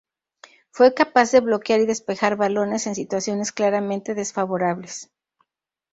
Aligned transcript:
Fue 0.71 0.95
capaz 0.95 1.31
de 1.31 1.41
bloquear 1.41 1.79
y 1.79 1.85
despejar 1.85 2.35
balones 2.35 2.87
en 2.87 2.95
situaciones 2.95 3.51
claramente 3.51 4.15
desfavorables. 4.15 5.11